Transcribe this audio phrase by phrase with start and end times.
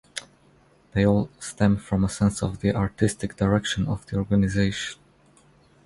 [0.93, 4.97] They all stem from a sense of the artistic direction of the organization.